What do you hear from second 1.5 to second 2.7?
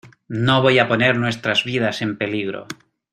vidas en peligro.